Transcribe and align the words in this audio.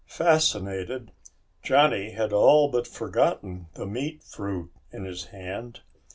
Fascinated, 0.07 1.11
Johnny 1.61 2.09
had 2.13 2.33
all 2.33 2.71
but 2.71 2.87
forgotten 2.87 3.67
the 3.75 3.85
meat 3.85 4.23
fruit 4.23 4.71
in 4.91 5.03
his 5.05 5.25
hand. 5.25 5.81